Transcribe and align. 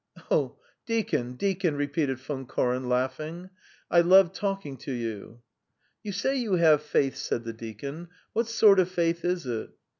"Oh, 0.31 0.57
deacon, 0.87 1.33
deacon," 1.33 1.75
repeated 1.75 2.17
Von 2.17 2.47
Koren, 2.47 2.89
laughing, 2.89 3.51
"I 3.91 4.01
love 4.01 4.33
talking 4.33 4.75
to 4.77 4.91
you." 4.91 5.43
"You 6.01 6.11
say 6.11 6.35
you 6.37 6.53
have 6.53 6.81
faith," 6.81 7.15
said 7.15 7.43
the 7.43 7.53
deacon. 7.53 8.07
"What 8.33 8.47
sort 8.47 8.79
of 8.79 8.89
faith 8.89 9.23
is 9.23 9.45
it? 9.45 9.69